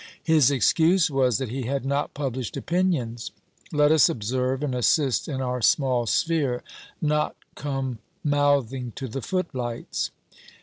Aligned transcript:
His 0.23 0.49
excuse 0.49 1.11
was, 1.11 1.37
that 1.37 1.49
he 1.49 1.67
had 1.67 1.85
not 1.85 2.15
published 2.15 2.57
opinions. 2.57 3.29
Let 3.71 3.91
us 3.91 4.09
observe, 4.09 4.63
and 4.63 4.73
assist 4.73 5.27
in 5.27 5.41
our 5.43 5.61
small 5.61 6.07
sphere; 6.07 6.63
not 6.99 7.35
come 7.53 7.99
mouthing 8.23 8.93
to 8.95 9.07
the 9.07 9.21
footlights! 9.21 10.09